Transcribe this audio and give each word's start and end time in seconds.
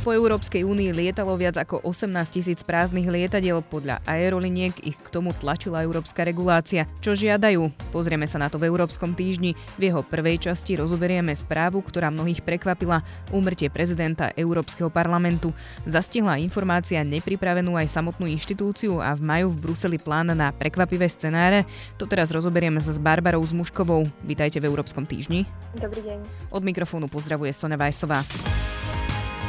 Po 0.00 0.16
Európskej 0.16 0.64
únii 0.64 0.96
lietalo 0.96 1.36
viac 1.36 1.60
ako 1.60 1.84
18 1.84 2.08
tisíc 2.32 2.64
prázdnych 2.64 3.04
lietadiel. 3.04 3.60
Podľa 3.60 4.00
aeroliniek 4.08 4.72
ich 4.80 4.96
k 4.96 5.12
tomu 5.12 5.36
tlačila 5.36 5.84
európska 5.84 6.24
regulácia. 6.24 6.88
Čo 7.04 7.12
žiadajú? 7.12 7.68
Pozrieme 7.92 8.24
sa 8.24 8.40
na 8.40 8.48
to 8.48 8.56
v 8.56 8.72
Európskom 8.72 9.12
týždni. 9.12 9.52
V 9.76 9.92
jeho 9.92 10.00
prvej 10.00 10.40
časti 10.48 10.80
rozoberieme 10.80 11.36
správu, 11.36 11.84
ktorá 11.84 12.08
mnohých 12.08 12.40
prekvapila. 12.40 13.04
Úmrtie 13.28 13.68
prezidenta 13.68 14.32
Európskeho 14.40 14.88
parlamentu. 14.88 15.52
Zastihla 15.84 16.40
informácia 16.40 17.04
nepripravenú 17.04 17.76
aj 17.76 17.92
samotnú 17.92 18.24
inštitúciu 18.24 19.04
a 19.04 19.12
v 19.12 19.20
maju 19.20 19.52
v 19.52 19.60
Bruseli 19.68 20.00
plán 20.00 20.32
na 20.32 20.48
prekvapivé 20.48 21.12
scenáre. 21.12 21.68
To 22.00 22.08
teraz 22.08 22.32
rozoberieme 22.32 22.80
sa 22.80 22.96
s 22.96 22.96
Barbarou 22.96 23.44
Zmuškovou. 23.44 24.08
Vítajte 24.24 24.64
v 24.64 24.68
Európskom 24.72 25.04
týždni. 25.04 25.44
Dobrý 25.76 26.00
deň. 26.00 26.24
Od 26.56 26.62
mikrofónu 26.64 27.04
pozdravuje 27.04 27.52
Sonja 27.52 27.76
Vajsová. 27.76 28.24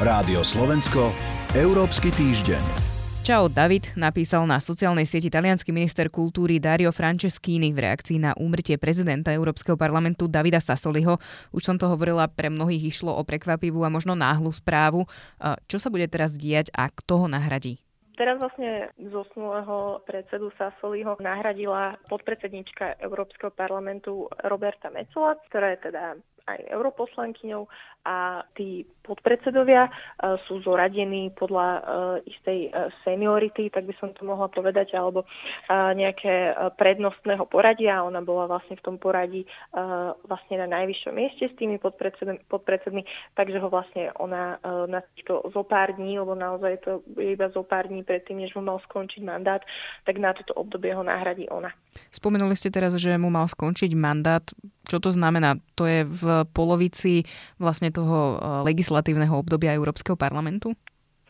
Rádio 0.02 0.42
Slovensko, 0.42 1.14
Európsky 1.54 2.10
týždeň. 2.10 2.58
Čau 3.22 3.46
David 3.54 3.94
napísal 3.94 4.50
na 4.50 4.58
sociálnej 4.58 5.06
sieti 5.06 5.30
talianský 5.30 5.70
minister 5.70 6.10
kultúry 6.10 6.58
Dario 6.58 6.90
Franceschini 6.90 7.70
v 7.70 7.86
reakcii 7.86 8.18
na 8.18 8.34
úmrtie 8.34 8.82
prezidenta 8.82 9.30
Európskeho 9.30 9.78
parlamentu 9.78 10.26
Davida 10.26 10.58
Sassoliho. 10.58 11.22
Už 11.54 11.62
som 11.62 11.78
to 11.78 11.86
hovorila, 11.86 12.26
pre 12.26 12.50
mnohých 12.50 12.98
išlo 12.98 13.14
o 13.14 13.22
prekvapivú 13.22 13.86
a 13.86 13.94
možno 13.94 14.18
náhlu 14.18 14.50
správu. 14.50 15.06
Čo 15.70 15.78
sa 15.78 15.94
bude 15.94 16.10
teraz 16.10 16.34
diať 16.34 16.74
a 16.74 16.90
kto 16.90 17.22
ho 17.22 17.28
nahradí? 17.30 17.78
Teraz 18.18 18.42
vlastne 18.42 18.90
zosnulého 18.98 20.02
predsedu 20.10 20.50
Sassoliho 20.58 21.22
nahradila 21.22 22.02
podpredsednička 22.10 22.98
Európskeho 23.06 23.54
parlamentu 23.54 24.26
Roberta 24.50 24.90
Mecola, 24.90 25.38
ktorá 25.46 25.78
je 25.78 25.94
teda 25.94 26.18
aj 26.48 26.60
europoslankyňou 26.72 27.64
a 28.02 28.42
tí 28.58 28.82
podpredsedovia 29.06 29.86
e, 29.86 29.92
sú 30.50 30.62
zoradení 30.66 31.30
podľa 31.38 31.68
e, 31.70 31.82
istej 32.34 32.60
e, 32.66 32.70
seniority, 33.06 33.70
tak 33.70 33.86
by 33.86 33.94
som 34.02 34.10
to 34.18 34.26
mohla 34.26 34.50
povedať, 34.50 34.94
alebo 34.98 35.26
nejaké 35.72 36.54
prednostného 36.76 37.48
poradia. 37.48 38.04
Ona 38.04 38.20
bola 38.26 38.50
vlastne 38.50 38.76
v 38.76 38.84
tom 38.84 38.96
poradí 39.00 39.48
vlastne 40.28 40.60
na 40.60 40.68
najvyššom 40.68 41.14
mieste 41.16 41.48
s 41.48 41.56
tými 41.56 41.80
podpredsedmi, 41.80 43.02
takže 43.38 43.58
ho 43.62 43.68
vlastne 43.72 44.12
ona 44.20 44.60
na 44.88 45.00
týchto 45.16 45.48
zo 45.54 45.64
pár 45.64 45.96
dní, 45.96 46.20
lebo 46.20 46.36
naozaj 46.36 46.84
to 46.84 46.92
iba 47.18 47.48
zo 47.56 47.64
pár 47.64 47.88
dní 47.88 48.04
predtým, 48.04 48.44
než 48.44 48.56
mu 48.58 48.66
mal 48.66 48.84
skončiť 48.84 49.22
mandát, 49.24 49.64
tak 50.04 50.20
na 50.20 50.36
toto 50.36 50.58
obdobie 50.60 50.92
ho 50.92 51.04
nahradí 51.04 51.48
ona. 51.48 51.72
Spomenuli 52.12 52.56
ste 52.56 52.72
teraz, 52.72 52.96
že 53.00 53.16
mu 53.16 53.32
mal 53.32 53.48
skončiť 53.48 53.92
mandát. 53.96 54.44
Čo 54.90 54.98
to 54.98 55.10
znamená? 55.14 55.62
To 55.78 55.86
je 55.86 56.04
v 56.08 56.46
polovici 56.52 57.28
vlastne 57.62 57.94
toho 57.94 58.38
eh, 58.38 58.40
legislatívneho 58.66 59.34
obdobia 59.34 59.78
Európskeho 59.78 60.18
parlamentu? 60.18 60.74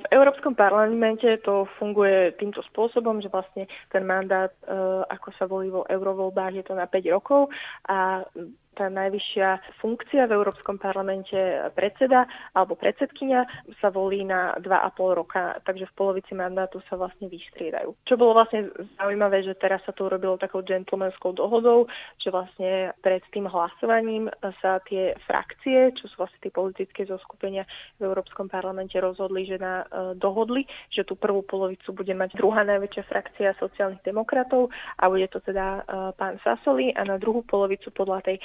V 0.01 0.09
Európskom 0.09 0.57
parlamente 0.57 1.29
to 1.45 1.69
funguje 1.77 2.33
týmto 2.41 2.65
spôsobom, 2.73 3.21
že 3.21 3.29
vlastne 3.29 3.69
ten 3.93 4.01
mandát, 4.01 4.49
eh, 4.65 4.73
ako 5.11 5.29
sa 5.37 5.45
volí 5.45 5.69
vo 5.69 5.85
eurovoľbách, 5.85 6.57
je 6.57 6.65
to 6.65 6.73
na 6.73 6.89
5 6.89 7.11
rokov 7.13 7.51
a 7.85 8.25
tá 8.75 8.87
najvyššia 8.87 9.79
funkcia 9.83 10.27
v 10.27 10.35
Európskom 10.35 10.79
parlamente 10.79 11.35
predseda 11.75 12.23
alebo 12.55 12.79
predsedkynia 12.79 13.43
sa 13.83 13.91
volí 13.91 14.23
na 14.23 14.55
2,5 14.63 15.19
roka, 15.19 15.59
takže 15.67 15.91
v 15.91 15.97
polovici 15.97 16.31
mandátu 16.31 16.79
sa 16.87 16.95
vlastne 16.95 17.27
vystriedajú. 17.27 17.91
Čo 18.07 18.15
bolo 18.15 18.39
vlastne 18.39 18.71
zaujímavé, 18.95 19.43
že 19.43 19.59
teraz 19.59 19.83
sa 19.83 19.91
to 19.91 20.07
urobilo 20.07 20.39
takou 20.39 20.63
gentlemanskou 20.63 21.35
dohodou, 21.35 21.87
že 22.19 22.31
vlastne 22.31 22.95
pred 23.03 23.23
tým 23.35 23.47
hlasovaním 23.47 24.31
sa 24.63 24.79
tie 24.87 25.15
frakcie, 25.27 25.91
čo 25.99 26.07
sú 26.07 26.15
vlastne 26.23 26.39
tie 26.39 26.53
politické 26.53 27.03
zoskupenia 27.03 27.67
v 27.99 28.07
Európskom 28.07 28.47
parlamente 28.47 28.95
rozhodli, 28.97 29.43
že 29.47 29.59
na, 29.59 29.83
uh, 29.87 30.13
dohodli, 30.15 30.63
že 30.91 31.03
tú 31.03 31.19
prvú 31.19 31.43
polovicu 31.43 31.91
bude 31.91 32.13
mať 32.15 32.39
druhá 32.39 32.63
najväčšia 32.63 33.03
frakcia 33.07 33.49
sociálnych 33.59 34.03
demokratov 34.07 34.71
a 34.97 35.03
bude 35.11 35.27
to 35.27 35.43
teda 35.43 35.83
uh, 35.83 36.15
pán 36.15 36.39
Sasoli 36.41 36.95
a 36.95 37.03
na 37.03 37.19
druhú 37.19 37.43
polovicu 37.43 37.91
podľa 37.91 38.23
tej 38.23 38.37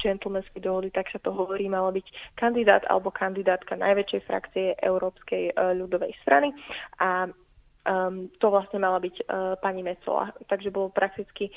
gentlemanskej 0.00 0.60
dohody, 0.62 0.88
tak 0.90 1.08
sa 1.12 1.18
to 1.20 1.34
hovorí, 1.34 1.68
malo 1.68 1.92
byť 1.92 2.06
kandidát 2.36 2.82
alebo 2.88 3.12
kandidátka 3.12 3.76
najväčšej 3.76 4.22
frakcie 4.24 4.66
Európskej 4.80 5.50
e, 5.50 5.52
ľudovej 5.76 6.12
strany 6.24 6.52
a 6.98 7.28
um, 7.86 8.28
to 8.38 8.46
vlastne 8.52 8.80
mala 8.80 9.00
byť 9.00 9.16
uh, 9.24 9.56
pani 9.60 9.80
Mecola. 9.84 10.32
Takže 10.48 10.68
bolo 10.72 10.92
prakticky 10.92 11.48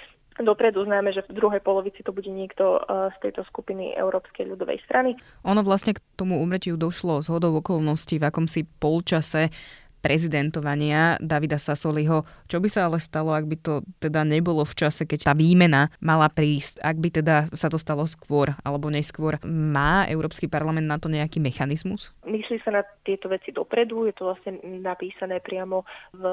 dopredu 0.41 0.81
známe, 0.81 1.13
že 1.13 1.21
v 1.29 1.37
druhej 1.37 1.61
polovici 1.61 2.01
to 2.01 2.09
bude 2.09 2.29
niekto 2.31 2.81
uh, 2.81 3.13
z 3.19 3.29
tejto 3.29 3.45
skupiny 3.45 3.93
Európskej 3.93 4.49
ľudovej 4.49 4.81
strany. 4.87 5.13
Ono 5.45 5.61
vlastne 5.61 5.93
k 5.93 6.01
tomu 6.17 6.41
umretiu 6.41 6.73
došlo 6.73 7.21
z 7.21 7.29
hodou 7.29 7.53
okolností 7.61 8.17
v 8.17 8.27
akomsi 8.33 8.65
polčase 8.65 9.53
prezidentovania 10.03 11.15
Davida 11.23 11.55
Sasoliho. 11.55 12.27
Čo 12.51 12.59
by 12.59 12.67
sa 12.67 12.91
ale 12.91 12.99
stalo, 12.99 13.31
ak 13.31 13.47
by 13.47 13.55
to 13.55 13.73
teda 14.03 14.27
nebolo 14.27 14.67
v 14.67 14.75
čase, 14.75 15.07
keď 15.07 15.31
tá 15.31 15.33
výmena 15.33 15.87
mala 16.03 16.27
prísť, 16.27 16.83
ak 16.83 16.97
by 16.99 17.09
teda 17.23 17.35
sa 17.55 17.71
to 17.71 17.79
stalo 17.79 18.03
skôr 18.03 18.51
alebo 18.67 18.91
neskôr? 18.91 19.39
Má 19.47 20.03
Európsky 20.11 20.51
parlament 20.51 20.91
na 20.91 20.99
to 20.99 21.07
nejaký 21.07 21.39
mechanizmus? 21.39 22.11
Myslí 22.27 22.59
sa 22.67 22.75
na 22.75 22.83
tieto 23.07 23.31
veci 23.31 23.55
dopredu, 23.55 24.03
je 24.11 24.13
to 24.19 24.27
vlastne 24.27 24.59
napísané 24.83 25.39
priamo 25.39 25.87
v 26.11 26.23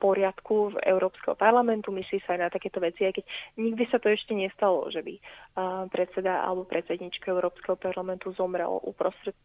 poriadku 0.00 0.72
v 0.72 0.76
Európskeho 0.88 1.36
parlamentu, 1.36 1.92
myslí 1.92 2.24
sa 2.24 2.32
aj 2.32 2.40
na 2.40 2.48
takéto 2.48 2.80
veci, 2.80 3.04
aj 3.04 3.20
keď 3.20 3.24
nikdy 3.60 3.84
sa 3.92 4.00
to 4.00 4.08
ešte 4.08 4.32
nestalo, 4.32 4.88
že 4.88 5.04
by 5.04 5.20
predseda 5.92 6.40
alebo 6.40 6.64
predsednička 6.64 7.28
Európskeho 7.28 7.76
parlamentu 7.76 8.32
zomrel 8.32 8.80
uprostred 8.80 9.36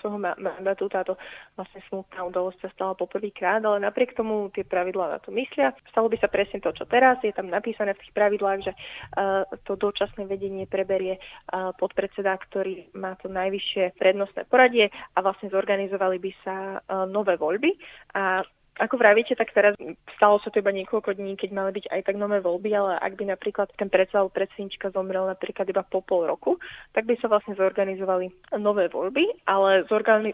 svojho 0.00 0.18
mandátu 0.18 0.88
táto 0.88 1.16
vlastne 1.54 1.80
smutná 1.88 2.24
udalosť 2.24 2.58
sa 2.64 2.70
stala 2.72 2.92
poprvýkrát, 2.96 3.60
ale 3.60 3.82
napriek 3.82 4.16
tomu 4.16 4.48
tie 4.54 4.64
pravidlá 4.64 5.16
na 5.16 5.18
to 5.20 5.30
myslia. 5.34 5.76
Stalo 5.92 6.08
by 6.08 6.16
sa 6.16 6.32
presne 6.32 6.58
to, 6.64 6.72
čo 6.72 6.88
teraz. 6.88 7.20
Je 7.20 7.34
tam 7.34 7.52
napísané 7.52 7.92
v 7.92 8.02
tých 8.02 8.14
pravidlách, 8.16 8.60
že 8.64 8.72
uh, 8.72 9.44
to 9.68 9.76
dočasné 9.76 10.24
vedenie 10.24 10.64
preberie 10.64 11.18
uh, 11.18 11.74
podpredseda, 11.76 12.36
ktorý 12.48 12.92
má 12.96 13.14
to 13.20 13.28
najvyššie 13.28 13.96
prednostné 14.00 14.48
poradie 14.48 14.88
a 14.88 15.18
vlastne 15.20 15.52
zorganizovali 15.52 16.16
by 16.18 16.32
sa 16.44 16.56
nové 17.08 17.36
voľby 17.36 17.74
a 18.16 18.44
ako 18.80 18.96
vravíte, 18.96 19.36
tak 19.36 19.52
teraz 19.52 19.76
stalo 20.16 20.40
sa 20.40 20.48
to 20.48 20.64
iba 20.64 20.72
niekoľko 20.72 21.12
dní, 21.12 21.36
keď 21.36 21.50
mali 21.52 21.70
byť 21.76 21.92
aj 21.92 22.00
tak 22.08 22.16
nové 22.16 22.40
voľby, 22.40 22.72
ale 22.72 22.96
ak 22.96 23.20
by 23.20 23.24
napríklad 23.28 23.68
ten 23.76 23.92
predseda 23.92 24.24
predsednička 24.24 24.96
zomrel 24.96 25.28
napríklad 25.28 25.68
iba 25.68 25.84
po 25.84 26.00
pol 26.00 26.24
roku, 26.24 26.56
tak 26.96 27.04
by 27.04 27.12
sa 27.20 27.28
vlastne 27.28 27.52
zorganizovali 27.52 28.32
nové 28.56 28.88
voľby, 28.88 29.44
ale 29.44 29.84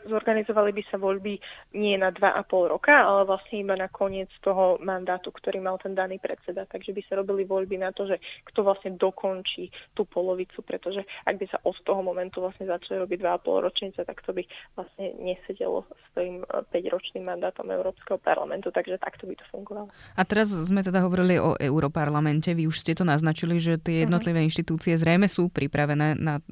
zorganizovali 0.07 0.71
by 0.71 0.83
sa 0.87 1.03
voľby 1.03 1.43
nie 1.75 1.99
na 1.99 2.15
dva 2.15 2.39
a 2.39 2.47
pol 2.47 2.71
roka, 2.71 2.95
ale 2.95 3.27
vlastne 3.27 3.59
iba 3.59 3.75
na 3.75 3.91
koniec 3.91 4.31
toho 4.47 4.79
mandátu, 4.87 5.35
ktorý 5.35 5.59
mal 5.59 5.83
ten 5.83 5.99
daný 5.99 6.23
predseda. 6.23 6.63
Takže 6.71 6.95
by 6.95 7.03
sa 7.11 7.19
robili 7.19 7.43
voľby 7.43 7.83
na 7.83 7.91
to, 7.91 8.07
že 8.07 8.23
kto 8.55 8.63
vlastne 8.63 8.95
dokončí 8.95 9.75
tú 9.99 10.07
polovicu, 10.07 10.63
pretože 10.63 11.03
ak 11.27 11.43
by 11.43 11.47
sa 11.51 11.59
od 11.67 11.75
toho 11.83 12.07
momentu 12.07 12.39
vlastne 12.39 12.71
začali 12.71 13.03
robiť 13.03 13.19
dva 13.19 13.35
a 13.35 13.43
pol 13.43 13.67
ročnice, 13.67 13.99
tak 14.07 14.23
to 14.23 14.31
by 14.31 14.47
vlastne 14.79 15.11
nesedelo 15.19 15.83
s 15.91 16.07
tým 16.15 16.47
5-ročným 16.47 17.27
mandátom 17.27 17.67
Európskeho 17.75 18.23
parlamentu, 18.29 18.69
takže 18.69 19.01
takto 19.01 19.25
by 19.25 19.35
to 19.41 19.45
fungovalo. 19.49 19.89
A 20.13 20.23
teraz 20.29 20.53
sme 20.53 20.85
teda 20.85 21.01
hovorili 21.01 21.41
o 21.41 21.57
Europarlamente. 21.57 22.53
Vy 22.53 22.69
už 22.69 22.85
ste 22.85 22.93
to 22.93 23.09
naznačili, 23.09 23.57
že 23.57 23.81
tie 23.81 24.05
mhm. 24.05 24.13
jednotlivé 24.13 24.45
uh-huh. 24.45 24.49
inštitúcie 24.53 24.93
zrejme 25.01 25.25
sú 25.33 25.49
pripravené 25.49 26.21
na 26.21 26.45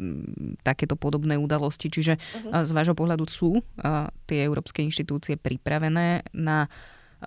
takéto 0.64 0.96
podobné 0.96 1.36
udalosti. 1.36 1.92
Čiže 1.92 2.16
uh-huh. 2.16 2.64
z 2.64 2.70
vášho 2.72 2.96
pohľadu 2.96 3.28
sú 3.28 3.60
tie 4.24 4.40
európske 4.40 4.80
inštitúcie 4.80 5.36
pripravené 5.36 6.24
na 6.32 6.72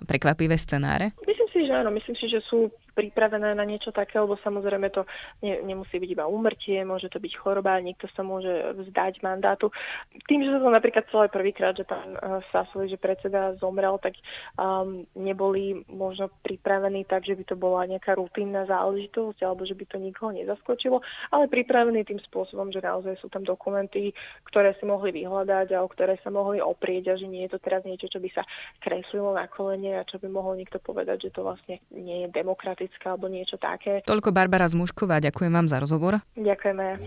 prekvapivé 0.06 0.58
scenáre? 0.58 1.14
Myslím 1.26 1.48
si, 1.50 1.58
že 1.66 1.72
áno. 1.74 1.90
Myslím 1.94 2.16
si, 2.18 2.26
že 2.26 2.40
sú 2.46 2.70
pripravené 3.00 3.56
na 3.56 3.64
niečo 3.64 3.88
také, 3.96 4.20
lebo 4.20 4.36
samozrejme 4.44 4.92
to 4.92 5.08
ne, 5.40 5.64
nemusí 5.64 5.96
byť 5.96 6.10
iba 6.12 6.28
úmrtie, 6.28 6.84
môže 6.84 7.08
to 7.08 7.16
byť 7.16 7.32
choroba, 7.40 7.80
niekto 7.80 8.04
sa 8.12 8.20
môže 8.20 8.76
vzdať 8.76 9.24
mandátu. 9.24 9.72
Tým, 10.28 10.44
že 10.44 10.60
to 10.60 10.68
napríklad 10.68 11.08
celé 11.08 11.32
prvýkrát, 11.32 11.72
že 11.72 11.88
pán 11.88 12.12
uh, 12.20 12.44
Sasoli, 12.52 12.92
že 12.92 13.00
predseda 13.00 13.56
zomrel, 13.56 13.96
tak 13.96 14.20
um, 14.60 15.08
neboli 15.16 15.80
možno 15.88 16.28
pripravení 16.44 17.08
tak, 17.08 17.24
že 17.24 17.32
by 17.32 17.44
to 17.48 17.56
bola 17.56 17.88
nejaká 17.88 18.20
rutinná 18.20 18.68
záležitosť 18.68 19.40
alebo 19.40 19.64
že 19.64 19.72
by 19.72 19.84
to 19.88 19.96
nikoho 19.96 20.36
nezaskočilo, 20.36 21.00
ale 21.32 21.48
pripravení 21.48 22.04
tým 22.04 22.20
spôsobom, 22.28 22.68
že 22.68 22.84
naozaj 22.84 23.16
sú 23.22 23.32
tam 23.32 23.46
dokumenty, 23.46 24.12
ktoré 24.50 24.76
si 24.76 24.84
mohli 24.84 25.14
vyhľadať 25.14 25.72
a 25.72 25.80
o 25.80 25.88
ktoré 25.88 26.20
sa 26.20 26.28
mohli 26.28 26.60
oprieť 26.60 27.14
a 27.14 27.18
že 27.18 27.30
nie 27.30 27.46
je 27.46 27.56
to 27.56 27.62
teraz 27.62 27.86
niečo, 27.86 28.10
čo 28.10 28.20
by 28.20 28.28
sa 28.34 28.42
kreslilo 28.82 29.32
na 29.32 29.46
kolene 29.46 29.96
a 29.96 30.08
čo 30.08 30.18
by 30.18 30.28
mohol 30.28 30.58
niekto 30.58 30.82
povedať, 30.82 31.30
že 31.30 31.34
to 31.34 31.46
vlastne 31.46 31.78
nie 31.94 32.26
je 32.26 32.28
demokratické 32.34 32.89
toxická 32.90 33.14
alebo 33.14 33.30
niečo 33.30 33.54
také. 33.54 34.02
Toľko 34.02 34.34
Barbara 34.34 34.66
Zmušková, 34.66 35.22
ďakujem 35.22 35.52
vám 35.54 35.70
za 35.70 35.78
rozhovor. 35.78 36.18
Ďakujeme. 36.34 36.98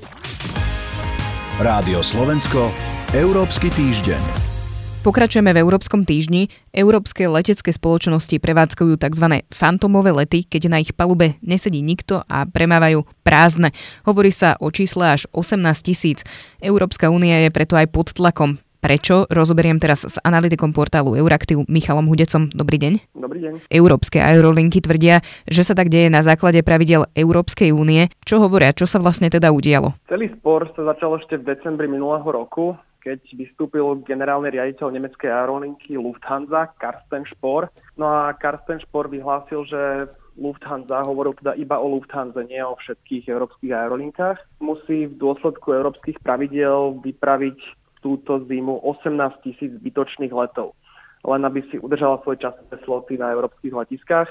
Rádio 1.60 2.00
Slovensko, 2.00 2.72
Európsky 3.12 3.68
týždeň. 3.70 4.56
Pokračujeme 5.04 5.52
v 5.52 5.60
Európskom 5.60 6.08
týždni. 6.08 6.48
Európske 6.72 7.28
letecké 7.28 7.76
spoločnosti 7.76 8.40
prevádzkujú 8.40 8.96
tzv. 8.96 9.44
fantomové 9.52 10.16
lety, 10.16 10.48
keď 10.48 10.72
na 10.72 10.80
ich 10.80 10.96
palube 10.96 11.36
nesedí 11.44 11.84
nikto 11.84 12.24
a 12.24 12.48
premávajú 12.48 13.04
prázdne. 13.20 13.76
Hovorí 14.08 14.32
sa 14.32 14.56
o 14.64 14.72
čísle 14.72 15.20
až 15.20 15.28
18 15.36 15.60
tisíc. 15.84 16.24
Európska 16.64 17.12
únia 17.12 17.44
je 17.44 17.52
preto 17.52 17.76
aj 17.76 17.92
pod 17.92 18.16
tlakom. 18.16 18.63
Prečo? 18.84 19.24
Rozoberiem 19.32 19.80
teraz 19.80 20.04
s 20.04 20.20
analytikom 20.20 20.76
portálu 20.76 21.16
Euraktiv 21.16 21.64
Michalom 21.72 22.04
Hudecom. 22.12 22.52
Dobrý 22.52 22.76
deň. 22.84 23.16
Dobrý 23.16 23.40
deň. 23.40 23.54
Európske 23.72 24.20
aerolinky 24.20 24.84
tvrdia, 24.84 25.24
že 25.48 25.64
sa 25.64 25.72
tak 25.72 25.88
deje 25.88 26.12
na 26.12 26.20
základe 26.20 26.60
pravidel 26.68 27.08
Európskej 27.16 27.72
únie. 27.72 28.12
Čo 28.28 28.44
hovoria? 28.44 28.76
Čo 28.76 28.84
sa 28.84 29.00
vlastne 29.00 29.32
teda 29.32 29.56
udialo? 29.56 29.96
Celý 30.12 30.28
spor 30.36 30.68
sa 30.76 30.84
začal 30.84 31.16
ešte 31.16 31.40
v 31.40 31.56
decembri 31.56 31.88
minulého 31.88 32.28
roku 32.28 32.76
keď 33.04 33.20
vystúpil 33.36 34.00
generálny 34.08 34.48
riaditeľ 34.48 34.96
nemeckej 34.96 35.28
aerolinky 35.28 36.00
Lufthansa, 36.00 36.72
Karsten 36.80 37.28
Spohr. 37.36 37.68
No 38.00 38.08
a 38.08 38.32
Karsten 38.32 38.80
Spohr 38.80 39.12
vyhlásil, 39.12 39.68
že 39.68 40.08
Lufthansa, 40.40 41.04
hovoril 41.04 41.36
teda 41.36 41.54
iba 41.60 41.84
o 41.84 42.00
Lufthansa, 42.00 42.48
nie 42.48 42.64
o 42.64 42.80
všetkých 42.80 43.28
európskych 43.28 43.76
aerolinkách, 43.76 44.40
musí 44.64 45.12
v 45.12 45.20
dôsledku 45.20 45.76
európskych 45.76 46.24
pravidiel 46.24 46.96
vypraviť 47.04 47.60
túto 48.04 48.44
zimu 48.44 48.84
18 48.84 49.40
tisíc 49.48 49.72
zbytočných 49.80 50.36
letov, 50.36 50.76
len 51.24 51.42
aby 51.48 51.64
si 51.72 51.80
udržala 51.80 52.20
svoje 52.22 52.44
časové 52.44 52.76
sloty 52.84 53.16
na 53.16 53.32
európskych 53.32 53.72
letiskách. 53.72 54.28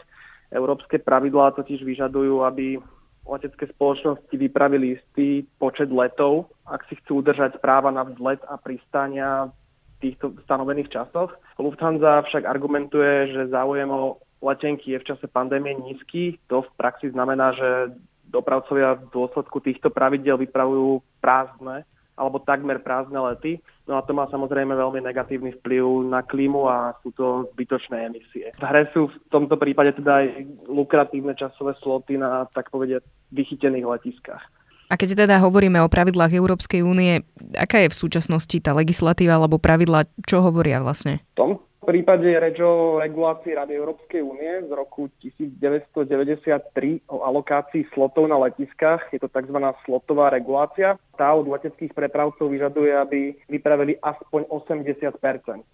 Európske 0.52 1.00
pravidlá 1.00 1.56
totiž 1.56 1.80
vyžadujú, 1.80 2.44
aby 2.44 2.76
letecké 3.24 3.70
spoločnosti 3.72 4.34
vypravili 4.36 5.00
istý 5.00 5.48
počet 5.56 5.88
letov, 5.88 6.52
ak 6.68 6.84
si 6.92 7.00
chcú 7.00 7.24
udržať 7.24 7.56
práva 7.64 7.88
na 7.88 8.04
vzlet 8.04 8.44
a 8.44 8.60
pristánia 8.60 9.48
v 9.48 10.10
týchto 10.10 10.36
stanovených 10.44 10.92
časoch. 10.92 11.32
Lufthansa 11.56 12.26
však 12.28 12.44
argumentuje, 12.44 13.32
že 13.32 13.48
záujem 13.54 13.88
o 13.88 14.20
letenky 14.42 14.92
je 14.92 14.98
v 15.00 15.08
čase 15.14 15.26
pandémie 15.30 15.72
nízky. 15.78 16.36
To 16.50 16.66
v 16.66 16.70
praxi 16.74 17.14
znamená, 17.14 17.54
že 17.54 17.94
dopravcovia 18.26 18.98
v 18.98 19.06
dôsledku 19.14 19.62
týchto 19.62 19.94
pravidel 19.94 20.34
vypravujú 20.36 21.00
prázdne 21.22 21.86
alebo 22.16 22.44
takmer 22.44 22.78
prázdne 22.84 23.18
lety. 23.18 23.58
No 23.88 23.98
a 23.98 24.04
to 24.04 24.12
má 24.12 24.28
samozrejme 24.28 24.76
veľmi 24.76 25.00
negatívny 25.02 25.56
vplyv 25.58 26.12
na 26.12 26.20
klímu 26.22 26.68
a 26.68 26.94
sú 27.02 27.10
to 27.16 27.48
zbytočné 27.56 28.12
emisie. 28.12 28.52
V 28.60 28.64
hre 28.64 28.86
sú 28.92 29.08
v 29.08 29.16
tomto 29.32 29.56
prípade 29.56 29.96
teda 29.96 30.22
aj 30.22 30.26
lukratívne 30.68 31.34
časové 31.34 31.74
sloty 31.80 32.20
na, 32.20 32.46
tak 32.52 32.68
povediať, 32.68 33.02
vychytených 33.32 33.88
letiskách. 33.88 34.44
A 34.92 35.00
keď 35.00 35.24
teda 35.24 35.40
hovoríme 35.40 35.80
o 35.80 35.88
pravidlách 35.88 36.36
Európskej 36.36 36.84
únie, 36.84 37.24
aká 37.56 37.80
je 37.80 37.88
v 37.88 37.96
súčasnosti 37.96 38.56
tá 38.60 38.76
legislatíva 38.76 39.40
alebo 39.40 39.56
pravidla, 39.56 40.04
čo 40.28 40.44
hovoria 40.44 40.84
vlastne? 40.84 41.24
Tom 41.32 41.64
v 41.82 41.98
prípade 41.98 42.30
reč 42.30 42.62
o 42.62 43.02
regulácii 43.02 43.58
Rady 43.58 43.74
Európskej 43.74 44.22
únie 44.22 44.62
z 44.62 44.70
roku 44.70 45.10
1993 45.18 47.10
o 47.10 47.26
alokácii 47.26 47.90
slotov 47.90 48.30
na 48.30 48.38
letiskách. 48.38 49.10
Je 49.10 49.18
to 49.18 49.26
tzv. 49.26 49.58
slotová 49.82 50.30
regulácia. 50.30 50.94
Tá 51.18 51.34
od 51.34 51.50
leteckých 51.50 51.90
prepravcov 51.90 52.54
vyžaduje, 52.54 52.94
aby 52.94 53.20
vypravili 53.50 53.98
aspoň 53.98 54.46
80% 54.46 55.10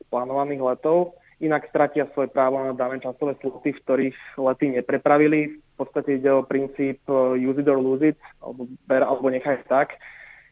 plánovaných 0.08 0.64
letov, 0.64 1.12
inak 1.44 1.68
stratia 1.68 2.08
svoje 2.16 2.32
právo 2.32 2.56
na 2.56 2.72
dané 2.72 3.04
časové 3.04 3.36
sloty, 3.44 3.76
v 3.76 3.82
ktorých 3.84 4.18
lety 4.40 4.80
neprepravili. 4.80 5.60
V 5.60 5.74
podstate 5.76 6.16
ide 6.16 6.32
o 6.32 6.40
princíp 6.40 7.04
uh, 7.12 7.36
use 7.36 7.60
it 7.60 7.68
or 7.68 7.76
lose 7.76 8.16
it, 8.16 8.18
alebo 8.40 8.64
ber 8.88 9.04
alebo 9.04 9.28
nechaj 9.28 9.60
tak. 9.68 10.00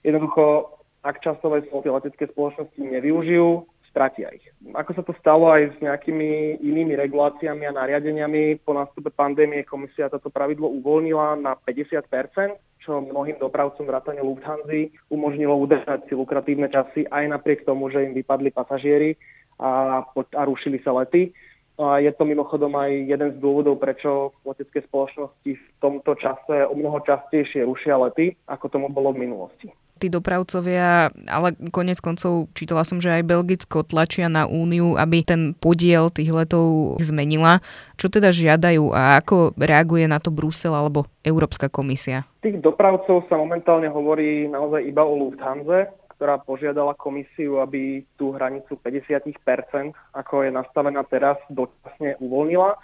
Jednoducho, 0.05 0.77
ak 1.01 1.25
časové 1.25 1.65
sloty 1.73 1.89
letecké 1.89 2.29
spoločnosti 2.29 2.77
nevyužijú, 2.77 3.65
stratia 3.97 4.29
ich. 4.37 4.45
Ako 4.77 4.93
sa 4.93 5.01
to 5.01 5.17
stalo 5.17 5.49
aj 5.49 5.73
s 5.73 5.77
nejakými 5.81 6.61
inými 6.61 7.01
reguláciami 7.01 7.65
a 7.65 7.73
nariadeniami, 7.73 8.61
po 8.61 8.77
nástupe 8.77 9.09
pandémie 9.09 9.65
komisia 9.65 10.13
toto 10.13 10.29
pravidlo 10.29 10.69
uvoľnila 10.69 11.41
na 11.41 11.57
50% 11.57 12.05
čo 12.87 13.03
mnohým 13.03 13.43
dopravcom 13.43 13.83
vrátane 13.83 14.23
Lufthansa 14.23 14.95
umožnilo 15.11 15.59
udržať 15.59 16.07
si 16.07 16.15
lukratívne 16.15 16.71
časy 16.71 17.03
aj 17.11 17.35
napriek 17.35 17.67
tomu, 17.67 17.91
že 17.91 18.07
im 18.07 18.15
vypadli 18.15 18.55
pasažieri 18.55 19.19
a, 19.59 20.07
a 20.07 20.43
rušili 20.47 20.79
sa 20.87 20.95
lety. 20.95 21.35
A 21.83 21.99
je 21.99 22.09
to 22.15 22.23
mimochodom 22.23 22.73
aj 22.79 22.89
jeden 22.89 23.35
z 23.35 23.43
dôvodov, 23.43 23.83
prečo 23.83 24.33
letecké 24.47 24.87
spoločnosti 24.87 25.51
v 25.51 25.67
tomto 25.83 26.15
čase 26.15 26.63
o 26.63 26.79
mnoho 26.79 27.03
častejšie 27.03 27.67
rušia 27.67 27.99
lety, 27.99 28.39
ako 28.47 28.71
tomu 28.71 28.87
bolo 28.89 29.11
v 29.11 29.27
minulosti 29.27 29.69
tí 29.97 30.13
dopravcovia, 30.13 31.11
ale 31.27 31.57
konec 31.73 31.99
koncov 32.05 32.53
čítala 32.53 32.85
som, 32.85 33.01
že 33.01 33.11
aj 33.11 33.29
Belgicko 33.29 33.83
tlačia 33.83 34.29
na 34.29 34.45
úniu, 34.45 34.95
aby 35.01 35.25
ten 35.25 35.57
podiel 35.57 36.13
tých 36.13 36.31
letov 36.31 36.97
zmenila. 37.01 37.65
Čo 37.97 38.13
teda 38.13 38.29
žiadajú 38.31 38.93
a 38.93 39.19
ako 39.19 39.57
reaguje 39.57 40.05
na 40.05 40.21
to 40.21 40.29
Brusel 40.29 40.77
alebo 40.77 41.09
Európska 41.25 41.73
komisia? 41.73 42.29
Tých 42.45 42.61
dopravcov 42.61 43.25
sa 43.27 43.41
momentálne 43.41 43.89
hovorí 43.89 44.47
naozaj 44.47 44.85
iba 44.85 45.03
o 45.03 45.17
Lufthansa, 45.17 45.91
ktorá 46.17 46.41
požiadala 46.41 46.97
komisiu, 46.97 47.61
aby 47.61 48.05
tú 48.17 48.33
hranicu 48.33 48.81
50%, 48.81 49.93
ako 50.17 50.35
je 50.49 50.51
nastavená 50.53 51.05
teraz, 51.09 51.37
dočasne 51.53 52.17
uvoľnila, 52.21 52.77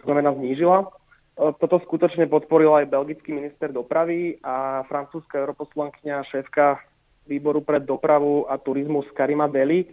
to 0.00 0.02
znamená 0.08 0.32
znížila. 0.36 0.88
Toto 1.32 1.80
skutočne 1.88 2.28
podporil 2.28 2.76
aj 2.76 2.92
belgický 2.92 3.32
minister 3.32 3.72
dopravy 3.72 4.36
a 4.44 4.84
francúzska 4.84 5.40
europoslankyňa 5.40 6.28
šéfka 6.28 6.76
výboru 7.24 7.64
pre 7.64 7.80
dopravu 7.80 8.44
a 8.44 8.60
turizmus 8.60 9.08
Karima 9.16 9.48
Deli. 9.48 9.88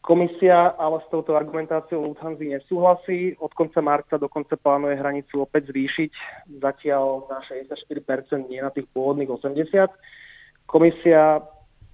Komisia 0.00 0.72
ale 0.80 1.04
s 1.04 1.10
touto 1.12 1.36
argumentáciou 1.36 2.00
Lufthansa 2.00 2.40
nesúhlasí. 2.40 3.36
Od 3.36 3.52
konca 3.52 3.84
marca 3.84 4.16
dokonca 4.16 4.56
plánuje 4.56 4.96
hranicu 4.96 5.44
opäť 5.44 5.74
zvýšiť, 5.74 6.12
zatiaľ 6.56 7.28
na 7.28 7.44
64%, 7.44 8.48
nie 8.48 8.64
na 8.64 8.72
tých 8.72 8.88
pôvodných 8.96 9.28
80%. 9.28 9.92
Komisia 10.64 11.44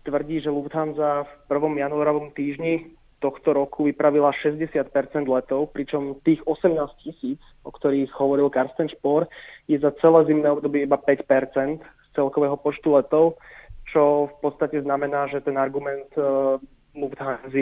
tvrdí, 0.06 0.38
že 0.38 0.54
Lufthansa 0.54 1.26
v 1.26 1.30
1. 1.50 1.82
januárovom 1.82 2.30
týždni 2.30 2.94
tohto 3.20 3.56
roku 3.56 3.88
vypravila 3.88 4.32
60% 4.44 4.76
letov, 5.24 5.72
pričom 5.72 6.20
tých 6.20 6.44
18 6.44 6.76
tisíc, 7.00 7.40
o 7.64 7.72
ktorých 7.72 8.12
hovoril 8.16 8.52
Karsten 8.52 8.92
Spohr, 8.92 9.24
je 9.66 9.80
za 9.80 9.90
celé 10.00 10.28
zimné 10.28 10.48
obdobie 10.52 10.84
iba 10.84 11.00
5 11.00 11.24
z 11.24 12.08
celkového 12.12 12.56
počtu 12.60 12.92
letov, 12.92 13.40
čo 13.88 14.28
v 14.28 14.36
podstate 14.44 14.82
znamená, 14.82 15.28
že 15.32 15.40
ten 15.40 15.56
argument 15.56 16.08
uh, 16.18 16.60
Lufthansa 16.96 17.52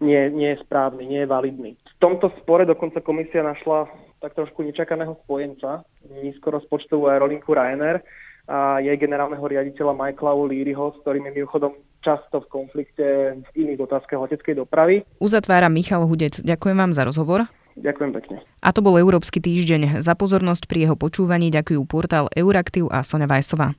nie, 0.00 0.20
nie 0.32 0.48
je 0.56 0.62
správny, 0.64 1.04
nie 1.04 1.20
je 1.24 1.28
validný. 1.28 1.70
V 1.76 1.96
tomto 2.00 2.32
spore 2.40 2.64
dokonca 2.64 3.04
komisia 3.04 3.44
našla 3.44 3.88
tak 4.20 4.36
trošku 4.36 4.64
nečakaného 4.64 5.16
spojenca, 5.24 5.84
nízko 6.20 6.52
rozpočtovú 6.52 7.08
aerolinku 7.08 7.56
Ryanair, 7.56 8.04
a 8.50 8.82
jej 8.82 8.98
generálneho 8.98 9.46
riaditeľa 9.46 9.94
Michaela 9.94 10.34
O'Learyho, 10.34 10.90
s 10.90 10.96
ktorým 11.06 11.30
je 11.30 11.32
mimochodom 11.38 11.78
často 12.02 12.42
v 12.42 12.50
konflikte 12.50 13.06
v 13.38 13.48
iných 13.54 13.86
otázkach 13.86 14.18
leteckej 14.26 14.58
dopravy. 14.58 15.06
Uzatvára 15.22 15.70
Michal 15.70 16.02
Hudec. 16.10 16.42
Ďakujem 16.42 16.74
vám 16.74 16.90
za 16.90 17.06
rozhovor. 17.06 17.46
Ďakujem 17.78 18.10
pekne. 18.10 18.36
A 18.60 18.74
to 18.74 18.82
bol 18.82 18.98
Európsky 18.98 19.38
týždeň. 19.38 20.02
Za 20.02 20.18
pozornosť 20.18 20.66
pri 20.66 20.90
jeho 20.90 20.96
počúvaní 20.98 21.54
ďakujú 21.54 21.80
portál 21.86 22.26
Euraktiv 22.34 22.90
a 22.90 23.06
Sonja 23.06 23.30
Vajsová. 23.30 23.78